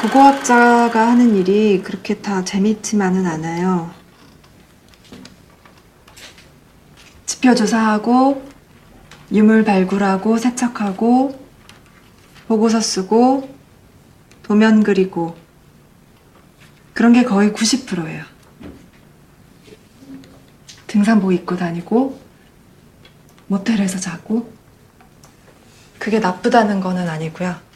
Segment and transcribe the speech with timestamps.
[0.00, 3.90] 고고학자가 하는 일이 그렇게 다 재밌지만은 않아요.
[7.26, 8.48] 지표 조사하고,
[9.30, 11.38] 유물 발굴하고, 세척하고,
[12.48, 13.54] 보고서 쓰고,
[14.42, 15.36] 도면 그리고,
[16.94, 18.24] 그런 게 거의 90%예요.
[20.86, 22.18] 등산복 입고 다니고,
[23.48, 24.50] 모텔에서 자고,
[25.98, 27.69] 그게 나쁘다는 거는 아니고요.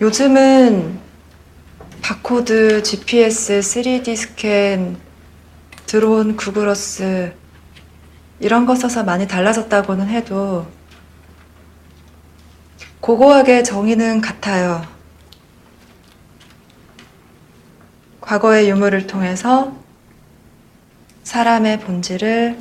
[0.00, 0.98] 요즘은
[2.00, 4.96] 바코드, GPS, 3D 스캔,
[5.84, 7.34] 드론, 구글어스
[8.38, 10.66] 이런 거 써서 많이 달라졌다고는 해도
[13.00, 14.82] 고고하게 정의는 같아요.
[18.22, 19.76] 과거의 유물을 통해서
[21.24, 22.58] 사람의 본질을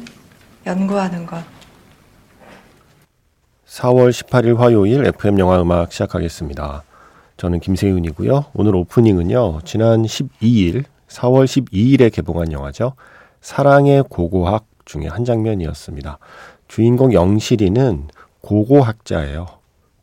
[0.66, 1.42] 연구하는 것.
[3.66, 6.89] 4월 18일 화요일 FM 영화 음악 시작하겠습니다.
[7.40, 8.48] 저는 김세윤이고요.
[8.54, 9.62] 오늘 오프닝은요.
[9.64, 12.96] 지난 12일, 4월 12일에 개봉한 영화죠.
[13.40, 16.20] 사랑의 고고학 중에 한 장면이었습니다.
[16.68, 18.10] 주인공 영실이는
[18.42, 19.48] 고고학자예요.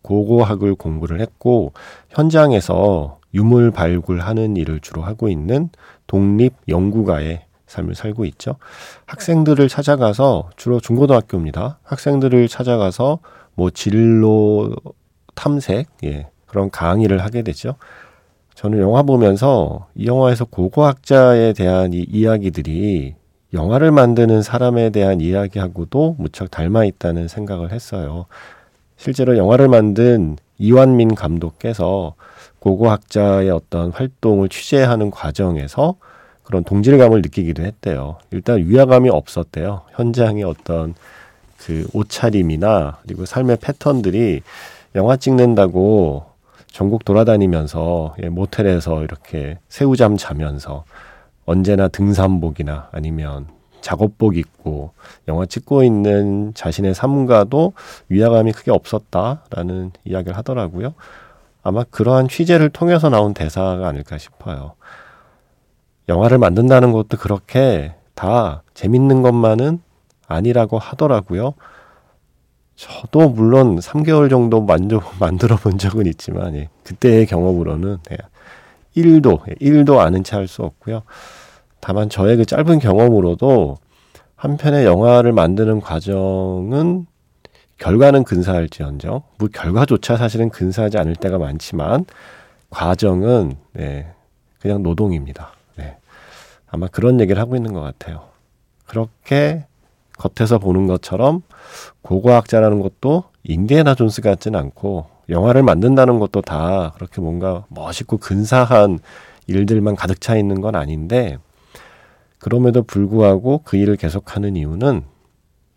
[0.01, 1.75] 고고학을 공부를 했고
[2.09, 5.69] 현장에서 유물 발굴하는 일을 주로 하고 있는
[6.07, 8.57] 독립 연구가의 삶을 살고 있죠.
[9.05, 11.81] 학생들을 찾아가서 주로 중고등학교입니다.
[11.83, 13.19] 학생들을 찾아가서
[13.55, 14.75] 뭐 진로
[15.35, 17.75] 탐색, 예, 그런 강의를 하게 되죠.
[18.55, 23.15] 저는 영화 보면서 이 영화에서 고고학자에 대한 이 이야기들이
[23.53, 28.27] 영화를 만드는 사람에 대한 이야기하고도 무척 닮아 있다는 생각을 했어요.
[28.97, 32.15] 실제로 영화를 만든 이완민 감독께서
[32.61, 35.97] 고고학자의 어떤 활동을 취재하는 과정에서
[36.43, 38.19] 그런 동질감을 느끼기도 했대요.
[38.31, 39.83] 일단 위화감이 없었대요.
[39.93, 40.95] 현장의 어떤
[41.59, 44.41] 그 옷차림이나 그리고 삶의 패턴들이
[44.95, 46.25] 영화 찍는다고
[46.77, 50.85] 전국 돌아다니면서 예, 모텔에서 이렇게 새우잠 자면서
[51.47, 53.47] 언제나 등산복이나 아니면
[53.81, 54.91] 작업복 입고
[55.27, 57.73] 영화 찍고 있는 자신의 삶과도
[58.11, 60.93] 위화감이 크게 없었다라는 이야기를 하더라고요.
[61.63, 64.75] 아마 그러한 취재를 통해서 나온 대사가 아닐까 싶어요.
[66.11, 69.81] 영화를 만든다는 것도 그렇게 다 재밌는 것만은
[70.29, 71.55] 아니라고 하더라고요.
[72.77, 78.17] 저도 물론 3개월 정도 만져, 만들어 본 적은 있지만, 예, 그때의 경험으로는 예,
[78.97, 81.03] 1도, 1도 예, 아는 체 할 수 없고요.
[81.81, 83.77] 다만 저의 그 짧은 경험으로도
[84.37, 87.07] 한편의 영화를 만드는 과정은
[87.79, 92.05] 결과는 근사할지언정, 뭐 결과조차 사실은 근사하지 않을 때가 많지만,
[92.71, 94.07] 과정은, 네,
[94.61, 95.53] 그냥 노동입니다.
[95.77, 95.97] 네.
[96.69, 98.29] 아마 그런 얘기를 하고 있는 것 같아요.
[98.87, 99.65] 그렇게
[100.17, 101.43] 겉에서 보는 것처럼
[102.03, 108.99] 고고학자라는 것도 인디애나 존스 같지는 않고 영화를 만든다는 것도 다 그렇게 뭔가 멋있고 근사한
[109.47, 111.39] 일들만 가득 차 있는 건 아닌데
[112.39, 115.05] 그럼에도 불구하고 그 일을 계속하는 이유는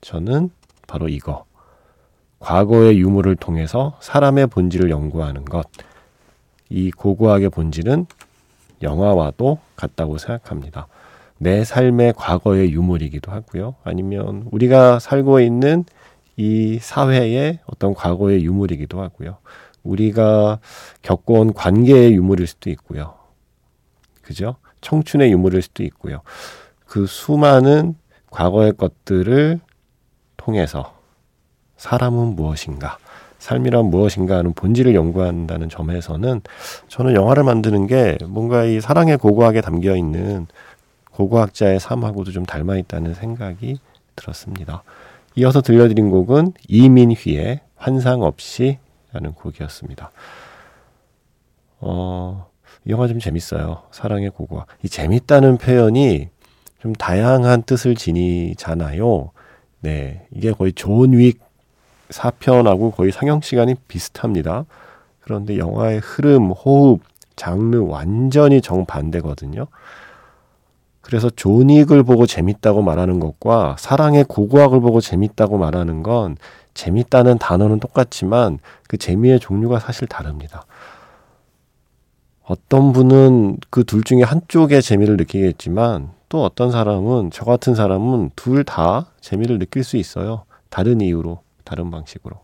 [0.01, 0.50] 저는
[0.88, 1.45] 바로 이거.
[2.39, 5.67] 과거의 유물을 통해서 사람의 본질을 연구하는 것.
[6.69, 8.06] 이 고고학의 본질은
[8.81, 10.88] 영화와도 같다고 생각합니다.
[11.39, 13.75] 내 삶의 과거의 유물이기도 하고요.
[13.83, 15.85] 아니면 우리가 살고 있는
[16.35, 19.38] 이 사회의 어떤 과거의 유물이기도 하고요.
[19.83, 20.59] 우리가
[21.01, 23.16] 겪어온 관계의 유물일 수도 있고요.
[24.22, 24.57] 그죠?
[24.81, 26.22] 청춘의 유물일 수도 있고요.
[26.85, 27.95] 그 수많은
[28.29, 29.59] 과거의 것들을
[30.38, 30.94] 통해서
[31.77, 32.97] 사람은 무엇인가,
[33.39, 36.41] 삶이란 무엇인가 하는 본질을 연구한다는 점에서는
[36.89, 40.47] 저는 영화를 만드는 게 뭔가 이 사랑의 고고하게 담겨 있는
[41.19, 43.78] 고고학자의 삶하고도 좀 닮아 있다는 생각이
[44.16, 44.84] 들었습니다.
[45.35, 50.12] 이어서 들려드린 곡은 이민휘의 환상 없이라는 곡이었습니다.
[51.81, 52.47] 어,
[52.85, 53.84] 이 영화 좀 재밌어요.
[53.91, 54.68] 사랑의 고고학.
[54.81, 56.30] 이 재밌다는 표현이
[56.81, 59.31] 좀 다양한 뜻을 지니잖아요.
[59.81, 60.25] 네.
[60.31, 61.38] 이게 거의 존 윅
[62.10, 64.65] 사편하고 거의 상영 시간이 비슷합니다.
[65.19, 67.01] 그런데 영화의 흐름, 호흡,
[67.36, 69.68] 장르 완전히 정반대거든요.
[71.09, 76.38] 그래서 존익을 보고 재밌다고 말하는 것과 사랑의 고고학을 보고 재밌다고 말하는 건
[76.75, 80.65] 재밌다는 단어는 똑같지만 그 재미의 종류가 사실 다릅니다.
[82.44, 88.63] 어떤 분은 그 둘 중에 한쪽의 재미를 느끼겠지만 또 어떤 사람은 저 같은 사람은 둘
[88.63, 90.44] 다 재미를 느낄 수 있어요.
[90.69, 92.38] 다른 이유로, 다른 방식으로.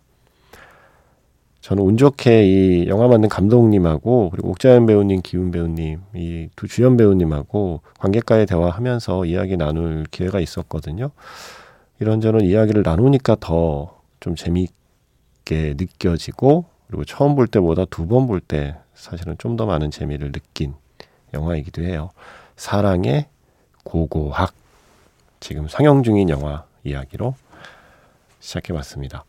[1.66, 6.96] 저는 운 좋게 이 영화 만든 감독님하고 그리고 옥자연 배우님, 기훈 배우님 이 두 주연
[6.96, 11.10] 배우님하고 관객과의 대화하면서 이야기 나눌 기회가 있었거든요.
[12.00, 18.76] 이런저런 이야기를 나누니까 더 좀 재미있게 느껴지고 그리고 처음 볼 때보다 두 번 볼 때
[18.94, 20.76] 사실은 좀 더 많은 재미를 느낀
[21.34, 22.12] 영화이기도 해요.
[22.58, 23.26] 사랑의
[23.84, 24.54] 고고학.
[25.40, 27.34] 지금 상영 중인 영화 이야기로
[28.40, 29.26] 시작해봤습니다.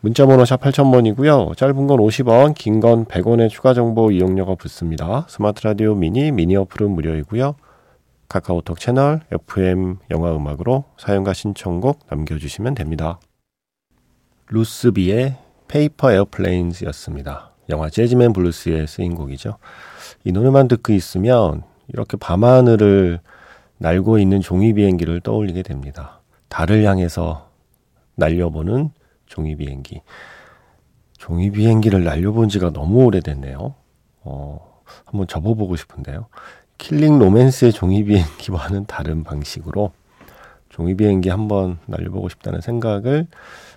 [0.00, 1.56] 문자번호 샵 8000번이고요.
[1.56, 5.26] 짧은 건 50원, 긴 건 100원의 추가 정보 이용료가 붙습니다.
[5.28, 7.56] 스마트 라디오 미니, 미니 어플은 무료이고요.
[8.28, 13.18] 카카오톡 채널 FM 영화 음악으로 사연과 신청곡 남겨주시면 됩니다.
[14.50, 15.36] Ruth B의
[15.66, 17.50] Paper Airplanes였습니다.
[17.70, 19.58] 영화 재즈맨 블루스에 쓰인 곡이죠.
[20.24, 23.18] 이 노래만 듣고 있으면 이렇게 밤하늘을
[23.78, 26.20] 날고 있는 종이 비행기를 떠올리게 됩니다.
[26.48, 27.48] 달을 향해서
[28.14, 28.90] 날려보는
[29.28, 30.02] 종이 비행기.
[31.16, 33.74] 종이 비행기를 날려본 지가 너무 오래됐네요.
[34.22, 36.26] 어, 한번 접어보고 싶은데요.
[36.78, 39.92] 킬링 로맨스의 종이 비행기와는 다른 방식으로
[40.68, 43.26] 종이 비행기 한번 날려보고 싶다는 생각을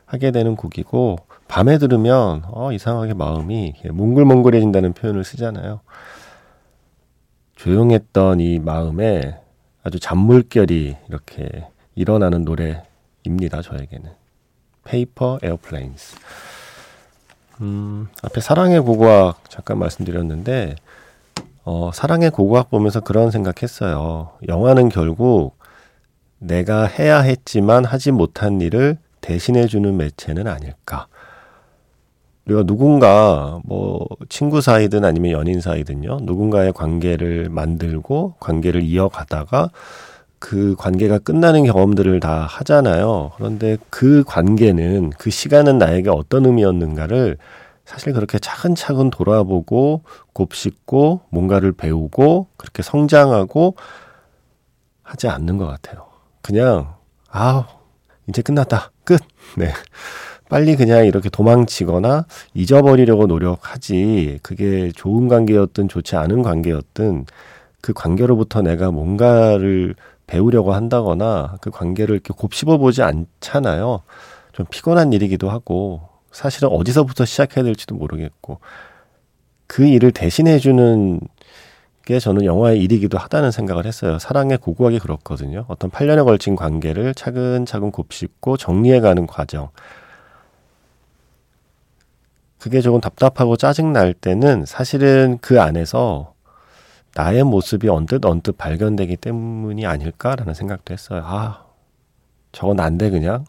[0.05, 1.17] 하게 되는 곡이고
[1.47, 5.81] 밤에 들으면 어, 이상하게 마음이 몽글몽글해진다는 표현을 쓰잖아요.
[7.55, 9.39] 조용했던 이 마음에
[9.83, 13.61] 아주 잔물결이 이렇게 일어나는 노래입니다.
[13.61, 14.20] 저에게는
[14.83, 16.15] Paper Airplanes.
[17.61, 20.75] 음, 앞에 사랑의 고고학 잠깐 말씀드렸는데
[21.63, 24.31] 어, 사랑의 고고학 보면서 그런 생각했어요.
[24.47, 25.57] 영화는 결국
[26.39, 31.07] 내가 해야 했지만 하지 못한 일을 대신해 주는 매체는 아닐까.
[32.45, 36.21] 우리가 누군가 뭐 친구 사이든 아니면 연인 사이든요.
[36.23, 39.69] 누군가의 관계를 만들고 관계를 이어가다가
[40.41, 43.31] 그 관계가 끝나는 경험들을 다 하잖아요.
[43.37, 47.37] 그런데 그 관계는 그 시간은 나에게 어떤 의미였는가를
[47.85, 50.01] 사실 그렇게 차근차근 돌아보고
[50.33, 53.75] 곱씹고 뭔가를 배우고 그렇게 성장하고
[55.03, 56.07] 하지 않는 것 같아요.
[56.41, 56.95] 그냥
[57.29, 57.67] 아
[58.27, 59.21] 이제 끝났다 끝.
[59.57, 59.71] 네.
[60.49, 67.25] 빨리 그냥 이렇게 도망치거나 잊어버리려고 노력하지 그게 좋은 관계였든 좋지 않은 관계였든
[67.79, 69.95] 그 관계로부터 내가 뭔가를
[70.31, 74.01] 배우려고 한다거나 그 관계를 이렇게 곱씹어 보지 않잖아요.
[74.53, 78.59] 좀 피곤한 일이기도 하고 사실은 어디서부터 시작해야 될지도 모르겠고
[79.67, 81.19] 그 일을 대신해 주는
[82.05, 84.19] 게 저는 영화의 일이기도 하다는 생각을 했어요.
[84.19, 85.65] 사랑의 고고하게 그렇거든요.
[85.67, 89.69] 어떤 8년에 걸친 관계를 차근차근 곱씹고 정리해가는 과정.
[92.57, 96.33] 그게 조금 답답하고 짜증날 때는 사실은 그 안에서
[97.15, 101.21] 나의 모습이 언뜻 언뜻 발견되기 때문이 아닐까라는 생각도 했어요.
[101.25, 101.65] 아,
[102.51, 103.45] 저건 난데 그냥?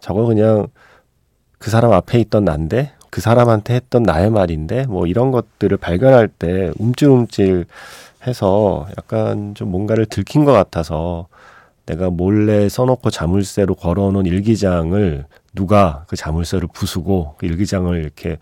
[0.00, 0.68] 저거 그냥
[1.58, 2.92] 그 사람 앞에 있던 난데?
[3.10, 4.86] 그 사람한테 했던 나의 말인데?
[4.86, 7.66] 뭐 이런 것들을 발견할 때 움찔움찔
[8.26, 11.28] 해서 약간 좀 뭔가를 들킨 것 같아서
[11.86, 18.38] 내가 몰래 써놓고 자물쇠로 걸어놓은 일기장을 누가 그 자물쇠를 부수고 그 일기장을 이렇게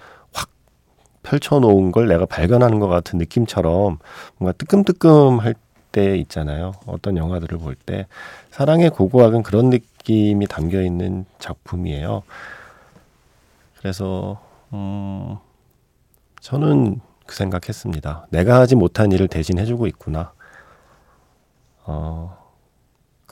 [1.25, 3.99] 펼쳐놓은 걸 내가 발견하는 것 같은 느낌처럼
[4.39, 5.55] 뭔가 뜨끔뜨끔할
[5.91, 6.73] 때 있잖아요.
[6.87, 8.07] 어떤 영화들을 볼 때.
[8.51, 12.23] 사랑의 고고학은 그런 느낌이 담겨 있는 작품이에요.
[13.79, 14.41] 그래서,
[14.73, 15.37] 음,
[16.41, 18.27] 저는 그 생각했습니다.
[18.31, 20.33] 내가 하지 못한 일을 대신 해주고 있구나.
[21.85, 22.44] 어,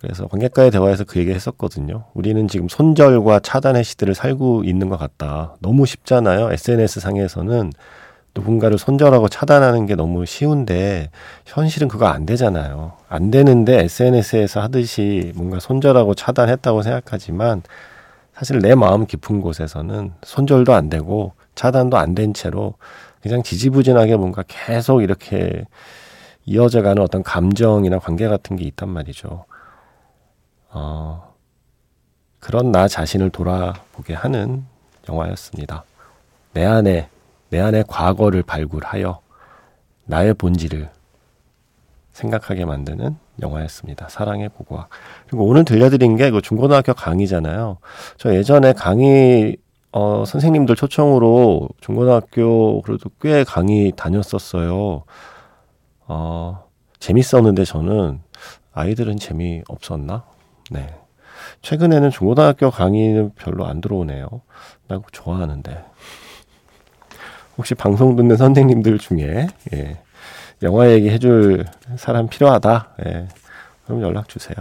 [0.02, 2.04] 그래서 관객과의 대화에서 그 얘기 했었거든요.
[2.14, 5.54] 우리는 지금 손절과 차단의 시대를 살고 있는 것 같다.
[5.60, 6.52] 너무 쉽잖아요.
[6.52, 7.72] SNS 상에서는
[8.34, 11.10] 누군가를 손절하고 차단하는 게 너무 쉬운데
[11.46, 12.94] 현실은 그거 안 되잖아요.
[13.08, 17.62] 안 되는데 SNS에서 하듯이 뭔가 손절하고 차단했다고 생각하지만
[18.34, 22.74] 사실 내 마음 깊은 곳에서는 손절도 안 되고 차단도 안 된 채로
[23.22, 25.64] 그냥 지지부진하게 뭔가 계속 이렇게
[26.46, 29.44] 이어져 가는 어떤 감정이나 관계 같은 게 있단 말이죠.
[30.72, 31.34] 어,
[32.40, 34.64] 그런 나 자신을 돌아보게 하는
[35.08, 35.84] 영화였습니다.
[36.54, 37.08] 내 안에,
[37.50, 39.20] 내 안에 과거를 발굴하여
[40.04, 40.90] 나의 본질을
[42.12, 44.08] 생각하게 만드는 영화였습니다.
[44.08, 44.88] 사랑의 고고학.
[45.26, 47.78] 그리고 오늘 들려드린 게 그 중고등학교 강의잖아요.
[48.18, 49.56] 저 예전에 강의,
[49.92, 55.04] 어, 선생님들 초청으로 중고등학교 그래도 꽤 강의 다녔었어요.
[56.06, 56.64] 어,
[56.98, 58.20] 재밌었는데 저는
[58.72, 60.24] 아이들은 재미 없었나?
[60.72, 60.94] 네.
[61.62, 64.28] 최근에는 중고등학교 강의는 별로 안 들어오네요.
[64.88, 65.84] 나 그거 좋아하는데.
[67.58, 70.02] 혹시 방송 듣는 선생님들 중에, 예,
[70.62, 72.94] 영화 얘기 해줄 사람 필요하다?
[73.06, 73.28] 예,
[73.84, 74.56] 그럼 연락 주세요.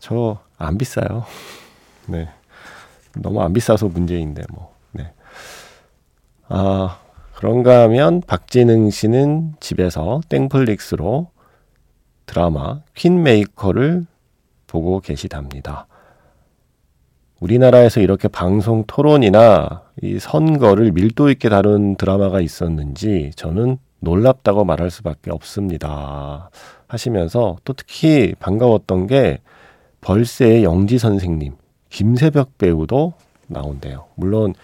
[0.00, 1.24] 저 안 비싸요.
[2.06, 2.28] 네.
[3.16, 4.74] 너무 안 비싸서 문제인데, 뭐.
[4.92, 5.12] 네.
[6.48, 7.00] 아,
[7.34, 11.30] 그런가 하면 박진흥 씨는 집에서 땡플릭스로
[12.26, 14.06] 드라마 퀸메이커를
[14.72, 15.86] 보고 계시답니다.
[17.40, 25.30] 우리나라에서 이렇게 방송 토론이나 이 선거를 밀도 있게 다룬 드라마가 있었는지 저는 놀랍다고 말할 수밖에
[25.30, 26.48] 없습니다.
[26.88, 29.40] 하시면서 또 특히 반가웠던 게
[30.00, 31.54] 벌새의 영지 선생님,
[31.90, 33.12] 김세벽 배우도
[33.48, 34.06] 나온대요.
[34.14, 34.54] 물론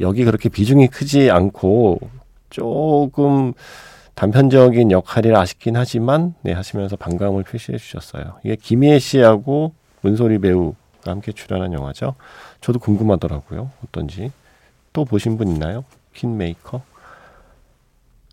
[0.00, 2.00] 여기 그렇게 비중이 크지 않고
[2.48, 3.52] 조금
[4.20, 8.38] 단편적인 역할이라 아쉽긴 하지만 네 하시면서 반감을 표시해 주셨어요.
[8.44, 9.72] 이게 김희애 씨하고
[10.02, 12.16] 문소리 배우가 함께 출연한 영화죠.
[12.60, 13.70] 저도 궁금하더라고요.
[13.82, 14.30] 어떤지.
[14.92, 15.86] 또 보신 분 있나요?
[16.12, 16.82] 퀸메이커?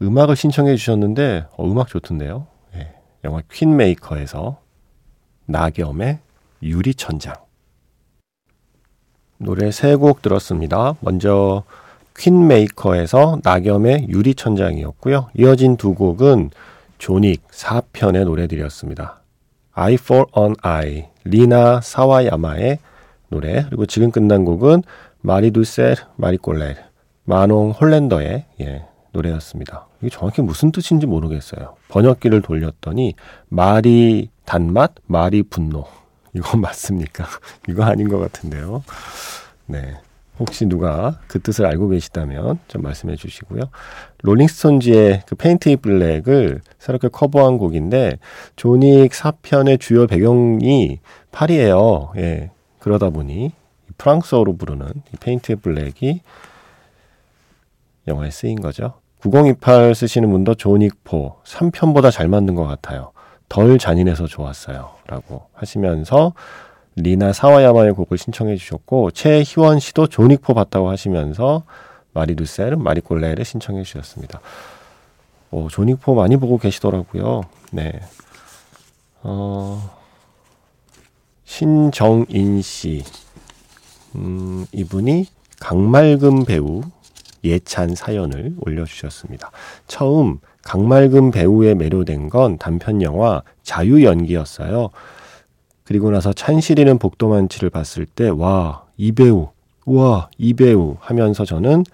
[0.02, 2.48] 음악을 신청해 주셨는데 어, 음악 좋던데요.
[2.74, 4.60] 네, 영화 퀸메이커에서
[5.46, 6.20] 나겸의
[6.64, 7.34] 유리천장
[9.38, 10.96] 노래 세 곡 들었습니다.
[11.00, 11.64] 먼저
[12.18, 15.30] 퀸메이커에서 나겸의 유리천장이었고요.
[15.36, 16.50] 이어진 두 곡은
[16.98, 19.22] 조닉 4편의 노래들이었습니다.
[19.74, 22.80] I for an Eye, 리나 사와야마의
[23.30, 24.84] 노래, 그리고 지금 끝난 곡은
[25.22, 26.78] 마리두셀 마리꼴레,
[27.26, 29.88] 마농 홀랜더의 예, 노래였습니다.
[30.02, 31.76] 이게 정확히 무슨 뜻인지 모르겠어요.
[31.90, 33.14] 번역기를 돌렸더니
[33.50, 35.86] 말이 단맛, 말이 분노.
[36.34, 37.26] 이거 맞습니까?
[37.68, 38.84] 이거 아닌 것 같은데요.
[39.66, 39.98] 네.
[40.40, 43.62] 혹시 누가 그 뜻을 알고 계시다면 좀 말씀해 주시고요.
[44.24, 48.20] 롤링스톤즈의 그 Paint It Black을 새롭게 커버한 곡인데
[48.56, 51.00] 존 윅 4편의 주요 배경이
[51.32, 52.14] 파리예요.
[52.18, 52.52] 예.
[52.80, 53.52] 그러다 보니
[53.98, 56.22] 프랑스어로 부르는 이 Paint It Black이
[58.08, 58.94] 영화에 쓰인 거죠.
[59.22, 63.12] 9028 쓰시는 분도 존 윅 4 3편보다 잘 만든 것 같아요.
[63.50, 64.92] 덜 잔인해서 좋았어요.
[65.08, 66.34] 라고 하시면서
[66.98, 71.64] 리나 사와야마의 곡을 신청해 주셨고 최희원 씨도 조닉포 봤다고 하시면서
[72.14, 74.42] 마리두셀, 마리콜레를 신청해 주셨습니다.
[75.52, 77.44] 오, 조닉포 많이 보고 계시더라고요.
[77.72, 78.00] 네.
[79.22, 79.96] 어,
[81.46, 83.04] 신정인 씨.
[84.16, 85.28] 음, 이분이
[85.60, 86.82] 강말금 배우
[87.44, 89.52] 예찬 사연을 올려주셨습니다.
[89.88, 94.90] 처음 강말금 배우에 매료된 건 단편 영화 자유 연기였어요.
[95.88, 99.48] 그리고 나서 찬실이는 복도만치를 봤을 때, 와, 이 배우,
[99.86, 101.86] 와, 이 배우 하면서 저는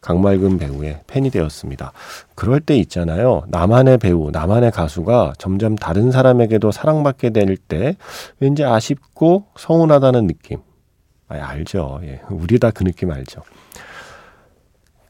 [0.00, 1.92] 강말금 배우의 팬이 되었습니다.
[2.36, 3.42] 그럴 때 있잖아요.
[3.48, 7.96] 나만의 배우, 나만의 가수가 점점 다른 사람에게도 사랑받게 될 때
[8.38, 10.58] 왠지 아쉽고 서운하다는 느낌.
[11.28, 12.00] 아, 알죠.
[12.04, 12.20] 예.
[12.30, 13.40] 우리 다 그 느낌 알죠.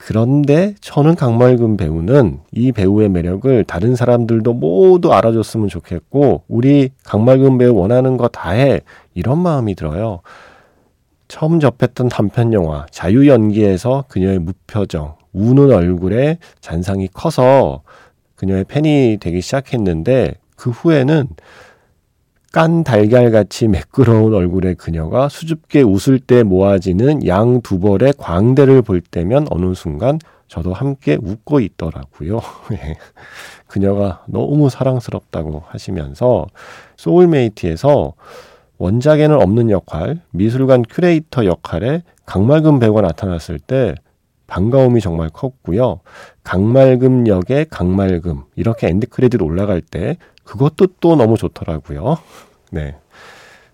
[0.06, 7.74] 그런데 저는 강말금 배우는 이 배우의 매력을 다른 사람들도 모두 알아줬으면 좋겠고 우리 강말금 배우
[7.74, 8.82] 원하는 거 다 해
[9.14, 10.20] 이런 마음이 들어요.
[11.26, 17.80] 처음 접했던 단편 영화 자유 연기에서 그녀의 무표정 우는 얼굴에 잔상이 커서
[18.36, 21.28] 그녀의 팬이 되기 시작했는데 그 후에는
[22.54, 29.48] 깐 달걀같이 매끄러운 얼굴의 그녀가 수줍게 웃을 때 모아지는 양 두 벌의 광대를 볼 때면
[29.50, 32.40] 어느 순간 저도 함께 웃고 있더라고요.
[32.74, 32.94] 예.
[33.66, 36.46] 그녀가 너무 사랑스럽다고 하시면서
[36.96, 38.12] 소울메이트에서
[38.78, 43.96] 원작에는 없는 역할, 미술관 큐레이터 역할에 강말금 배우가 나타났을 때
[44.46, 45.98] 반가움이 정말 컸고요.
[46.44, 52.18] 강말금 역의 강말금 이렇게 엔드 크레딧 올라갈 때 그것도 또 너무 좋더라고요.
[52.70, 52.96] 네.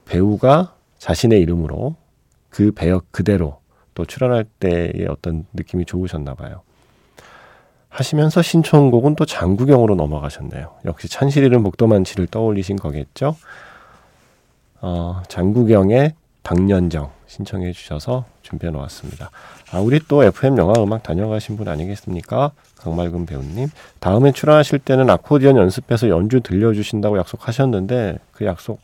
[0.04, 1.96] 배우가 자신의 이름으로
[2.48, 3.60] 그 배역 그대로
[3.94, 6.62] 또 출연할 때의 어떤 느낌이 좋으셨나 봐요.
[7.88, 10.76] 하시면서 신청곡은 또 장구경으로 넘어가셨네요.
[10.84, 13.36] 역시 찬실이는 목도만치를 떠올리신 거겠죠?
[14.80, 19.30] 어, 장구경의 박년정 신청해 주셔서 준비해 놓았습니다.
[19.70, 22.50] 아, 우리 또 FM 영화 음악 다녀가신 분 아니겠습니까?
[22.78, 23.68] 강말금 배우님.
[24.00, 28.80] 다음에 출연하실 때는 아코디언 연습해서 연주 들려주신다고 약속하셨는데 그 약속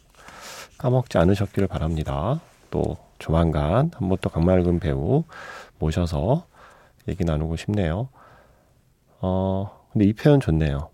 [0.78, 2.40] 까먹지 않으셨기를 바랍니다.
[2.70, 5.24] 또 조만간 한 번 또 강말금 배우
[5.80, 6.46] 모셔서
[7.08, 8.08] 얘기 나누고 싶네요.
[9.20, 10.90] 어, 근데 이 표현 좋네요.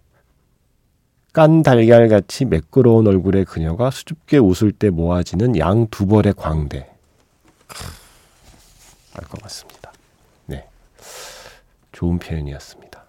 [1.35, 6.88] 깐 달걀같이 매끄러운 얼굴의 그녀가 수줍게 웃을 때 모아지는 양 두 벌의 광대.
[9.14, 9.93] 알 것 같습니다.
[10.47, 10.67] 네.
[11.93, 13.02] 좋은 표현이었습니다.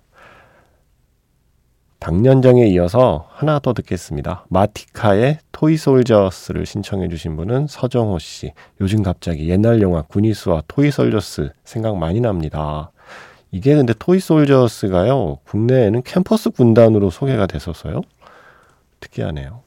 [2.00, 4.46] 당년정에 이어서 하나 더 듣겠습니다.
[4.50, 8.52] 마티카의 Toy Soldiers를 신청해 주신 분은 서정호 씨.
[8.82, 12.92] 요즘 갑자기 옛날 영화 구니스와 Toy Soldiers 생각 많이 납니다.
[13.52, 15.38] 이게 근데 Toy Soldiers가요.
[15.46, 18.02] 국내에는 캠퍼스 군단으로 소개가 됐었어요.
[19.00, 19.62] 특이하네요.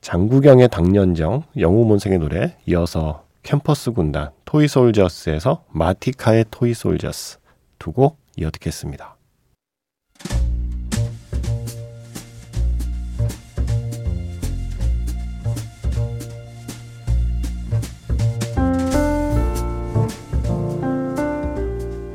[0.00, 7.38] 장국영의 당년정, 영웅본색의 노래 이어서 캠퍼스 군단 Toy Soldiers에서 마티카의 Toy Soldiers
[7.78, 9.16] 두 곡 이어 듣겠습니다.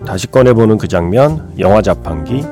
[0.05, 2.43] 다시 꺼내보는 그 장면, 영화 자판기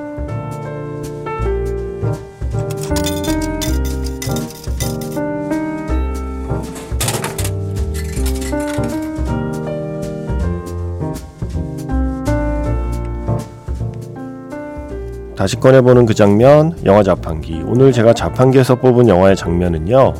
[15.41, 17.63] 다시 꺼내보는 그 장면, 영화 자판기.
[17.65, 20.13] 오늘 제가 자판기에서 뽑은 영화의 장면은요,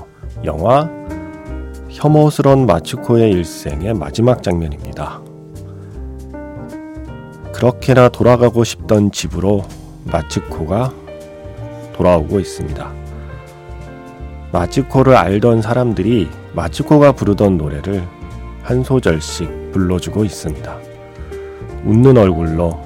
[0.45, 0.89] 영화
[1.89, 5.21] 혐오스런 마츠코의 일생의 마지막 장면입니다.
[7.53, 9.63] 그렇게나 돌아가고 싶던 집으로
[10.05, 10.91] 마츠코가
[11.93, 12.91] 돌아오고 있습니다.
[14.51, 18.03] 마츠코를 알던 사람들이 마츠코가 부르던 노래를
[18.63, 20.77] 한 소절씩 불러주고 있습니다.
[21.85, 22.81] 웃는 얼굴로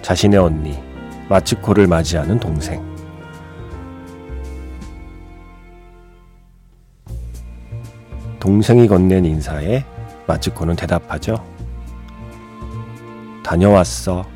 [0.00, 0.89] 자신의 언니
[1.30, 2.84] 마치코를 맞이하는 동생.
[8.40, 9.84] 동생이 건넨 인사에
[10.26, 11.36] 마치코는 대답하죠.
[13.44, 14.26] 다녀왔어.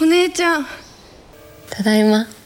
[0.00, 0.64] 오네짱.
[1.68, 2.37] 다다이마.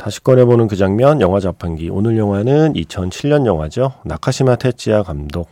[0.00, 5.50] 다시 꺼내보는 그 장면 영화 자판기 오늘 영화는 2007년 영화죠 나카시마 테치야 감독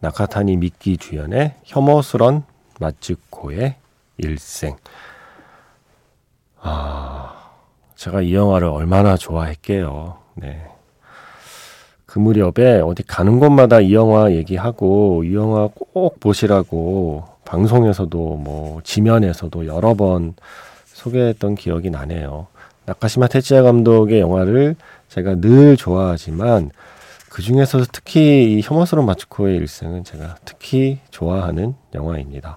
[0.00, 2.42] 나카타니 미키 주연의 혐오스런
[2.80, 3.76] 마츠코의
[4.16, 4.76] 일생
[6.60, 7.52] 아
[7.94, 10.60] 제가 이 영화를 얼마나 좋아했게요 네.
[12.04, 19.66] 그 무렵에 어디 가는 곳마다 이 영화 얘기하고 이 영화 꼭 보시라고 방송에서도 뭐 지면에서도
[19.66, 20.34] 여러 번
[20.86, 22.48] 소개했던 기억이 나네요.
[22.88, 24.74] 나카시마 테치야 감독의 영화를
[25.08, 26.70] 제가 늘 좋아하지만
[27.28, 32.56] 그 중에서 특히 이 혐오스러운 마츠코의 일생은 제가 특히 좋아하는 영화입니다.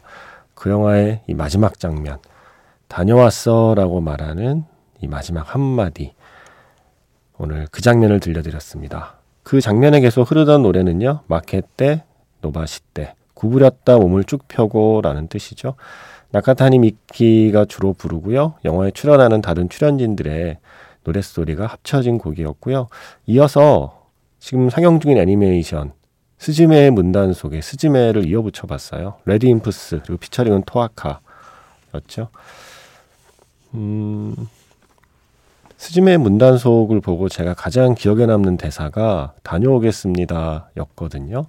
[0.55, 2.19] 그 영화의 이 마지막 장면,
[2.87, 4.63] 다녀왔어 라고 말하는
[5.01, 6.13] 이 마지막 한마디,
[7.37, 9.15] 오늘 그 장면을 들려드렸습니다.
[9.43, 12.05] 그 장면에 계속 흐르던 노래는요, 마케떼,
[12.39, 15.75] 노바시떼, 구부렸다 몸을 쭉 펴고 라는 뜻이죠.
[16.31, 18.55] 나카타니 미키가 주로 부르고요.
[18.65, 20.57] 영화에 출연하는 다른 출연진들의
[21.03, 22.87] 노랫소리가 합쳐진 곡이었고요.
[23.27, 24.07] 이어서
[24.39, 25.93] 지금 상영 중인 애니메이션
[26.37, 29.15] 스즈메의 문단속에 스즈메를 이어붙여 봤어요.
[29.25, 32.29] RADWIMPS 그리고 피처링은 토아카였죠.
[33.75, 34.35] 음,
[35.77, 41.45] 스즈메의 문단속을 보고 제가 가장 기억에 남는 대사가 다녀오겠습니다 였거든요.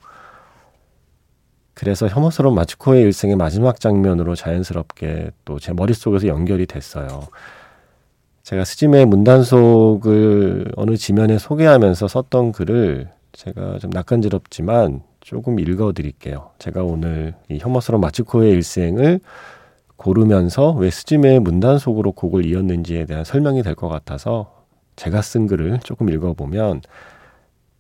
[1.75, 7.29] 그래서 혐오스러운 마츠코의 일생의 마지막 장면으로 자연스럽게 또 제 머릿속에서 연결이 됐어요.
[8.43, 16.51] 제가 스즈메의 문단속을 어느 지면에 소개하면서 썼던 글을 제가 좀 낯간지럽지만 조금 읽어드릴게요.
[16.59, 19.21] 제가 오늘 이 혐오스러운 마츠코의 일생을
[19.97, 24.63] 고르면서 왜 스즈메의 문단속으로 곡을 이었는지에 대한 설명이 될 것 같아서
[24.97, 26.83] 제가 쓴 글을 조금 읽어보면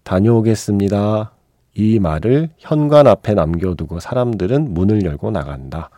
[0.05, 1.33] 다녀오겠습니다.
[1.75, 5.91] 이 말을 현관 앞에 남겨두고 사람들은 문을 열고 나간다.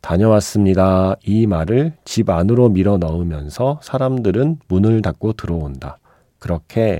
[0.00, 1.14] 다녀왔습니다.
[1.24, 5.98] 이 말을 집 안으로 밀어 넣으면서 사람들은 문을 닫고 들어온다.
[6.40, 6.98] 그렇게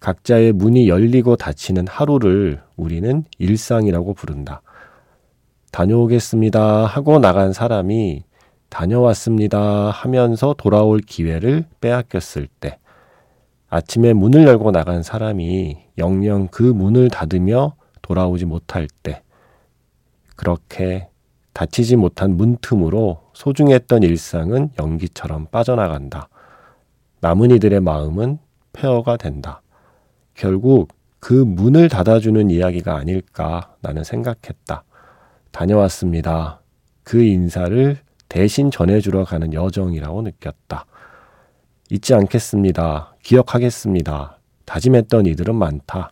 [0.00, 4.60] 각자의 문이 열리고 닫히는 하루를 우리는 일상이라고 부른다.
[5.72, 8.22] 다녀오겠습니다 하고 나간 사람이
[8.68, 12.78] 다녀왔습니다 하면서 돌아올 기회를 빼앗겼을 때,
[13.70, 19.22] 아침에 문을 열고 나간 사람이 영영 그 문을 닫으며 돌아오지 못할 때,
[20.36, 21.08] 그렇게
[21.52, 26.28] 닫히지 못한 문틈으로 소중했던 일상은 연기처럼 빠져나간다.
[27.20, 28.38] 남은 이들의 마음은
[28.72, 29.62] 폐허가 된다.
[30.34, 30.88] 결국
[31.20, 34.82] 그 문을 닫아주는 이야기가 아닐까 나는 생각했다.
[35.52, 36.60] 다녀왔습니다.
[37.04, 37.96] 그 인사를
[38.28, 40.86] 대신 전해주러 가는 여정이라고 느꼈다.
[41.90, 43.14] 잊지 않겠습니다.
[43.22, 44.33] 기억하겠습니다.
[44.64, 46.10] 다짐했던 이들은 많다.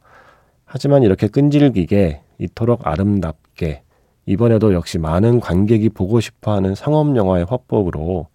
[0.64, 3.82] 하지만 이렇게 끈질기게 이토록 아름답게
[4.26, 8.28] 이번에도 역시 많은 관객이 보고 싶어 하는 상업 영화의 화법으로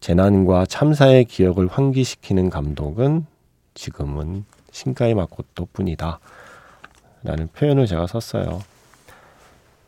[0.00, 3.26] 재난과 참사의 기억을 환기시키는 감독은
[3.74, 6.18] 지금은 신가이 마코토 뿐이다.
[7.22, 8.62] 라는 표현을 제가 썼어요.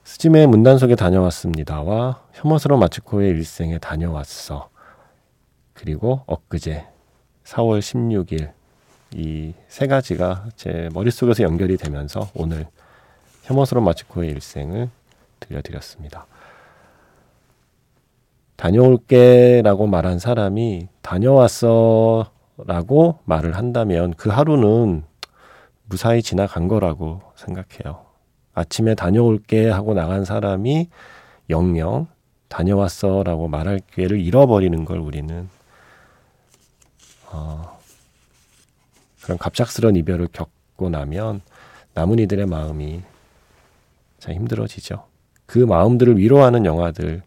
[0.05, 4.69] 스즈메의 문단 속에 다녀왔습니다와 혐오스러운 마츠코의 일생에 다녀왔어.
[5.73, 6.87] 그리고 엊그제
[7.45, 8.53] 4월 16일
[9.15, 12.67] 이 세 가지가 제 머릿속에서 연결이 되면서 오늘
[13.43, 14.89] 혐오스러운 마츠코의 일생을
[15.41, 16.27] 들려드렸습니다.
[18.57, 25.03] 다녀올게 라고 말한 사람이 다녀왔어 라고 말을 한다면 그 하루는
[25.87, 28.05] 무사히 지나간 거라고 생각해요.
[28.55, 30.89] 아침에 다녀올게 하고 나간 사람이
[31.51, 32.07] 영영
[32.47, 35.49] 다녀왔어 라고 말할 기회를 잃어버리는 걸 우리는
[37.33, 37.81] 어,
[39.25, 41.41] 그런 갑작스런 이별을 겪고 나면
[41.95, 43.01] 남은 이들의 마음이
[44.19, 45.07] 참 힘들어지죠.
[45.47, 47.23] 그 마음들을 위로하는 영화들이라고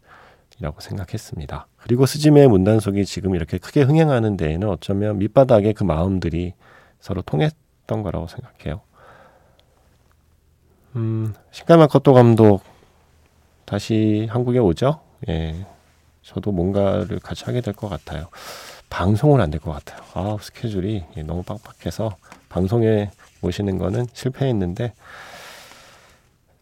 [0.79, 1.65] 생각했습니다.
[1.77, 6.53] 그리고 스즈메의 문단속이 지금 이렇게 크게 흥행하는 데에는 어쩌면 밑바닥에 그 마음들이
[6.99, 8.81] 서로 통했던 거라고 생각해요.
[10.95, 12.61] 음, 신가마 커토 감독
[13.65, 15.01] 다시 한국에 오죠?
[15.29, 15.65] 예.
[16.21, 18.27] 저도 뭔가를 같이 하게 될 것 같아요.
[18.89, 20.01] 방송은 안 될 것 같아요.
[20.13, 22.15] 아, 스케줄이 예, 너무 빡빡해서
[22.49, 24.93] 방송에 모시는 거는 실패했는데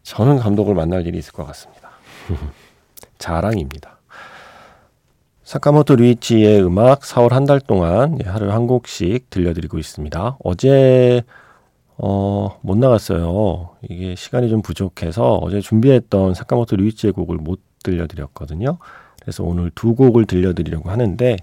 [0.02, 1.90] 저는 감독을 만날 일이 있을 것 같습니다.
[3.18, 3.96] 자랑입니다.
[5.44, 10.38] 사카모토 류이치의 음악 4월 한 달 동안 예, 하루 한 곡씩 들려드리고 있습니다.
[10.42, 11.22] 어제
[11.98, 13.70] 어, 못 나갔어요.
[13.88, 18.78] 이게 시간이 좀 부족해서 어제 준비했던 사카모토 류이치의 곡을 못 들려드렸거든요.
[19.20, 21.36] 그래서 오늘 두 곡을 들려드리려고 하는데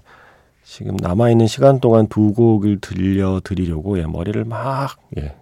[0.64, 5.34] 지금 남아있는 시간 동안 두 곡을 들려드리려고 예, 머리를 막 예,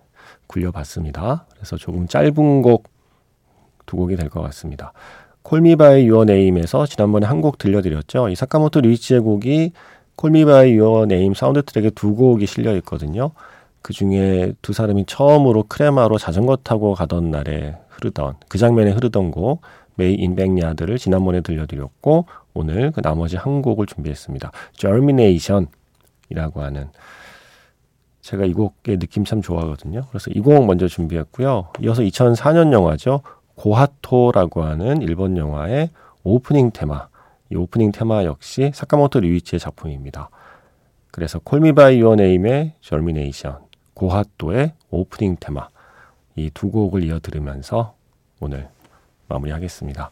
[0.48, 1.46] 굴려봤습니다.
[1.54, 2.90] 그래서 조금 짧은 곡
[3.84, 4.92] 두 곡이 될 것 같습니다.
[5.42, 8.28] 콜미바이 유어 네임에서 지난번에 한 곡 들려드렸죠.
[8.28, 9.72] 이 사카모토 류이치의 곡이
[10.16, 13.32] Call Me by Your Name 사운드 트랙에 두 곡이 실려 있거든요.
[13.82, 19.60] 그 중에 두 사람이 처음으로 크레마로 자전거 타고 가던 날에 흐르던 그 장면에 흐르던 곡
[19.96, 20.14] M.A.Y.
[20.14, 24.50] in the Backyard를 지난번에 들려드렸고 오늘 그 나머지 한 곡을 준비했습니다.
[24.74, 26.90] Germination이라고 하는
[28.20, 30.02] 제가 이 곡의 느낌 참 좋아하거든요.
[30.08, 31.68] 그래서 이 곡 먼저 준비했고요.
[31.82, 33.22] 이어서 2004년 영화죠.
[33.56, 35.90] 고하토라고 하는 일본 영화의
[36.24, 37.08] 오프닝 테마.
[37.50, 40.30] 이 오프닝 테마 역시 사카모토 류이치의 작품입니다.
[41.10, 43.58] 그래서 콜미바이 유어 네임의 절미네이션,
[43.94, 45.68] 고하토의 오프닝 테마
[46.36, 47.94] 이 두 곡을 이어 들으면서
[48.40, 48.68] 오늘
[49.32, 50.10] 마무리하겠습니다.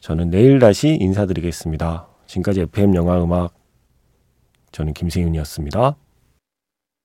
[0.00, 2.06] 저는 내일 다시 인사드리겠습니다.
[2.26, 3.54] 지금까지 FM 영화 음악
[4.72, 5.96] 저는 김세윤이었습니다.